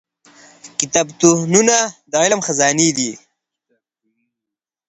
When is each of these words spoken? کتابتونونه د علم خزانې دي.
کتابتونونه 0.79 1.77
د 2.11 2.13
علم 2.23 2.39
خزانې 2.47 2.89
دي. 2.97 3.11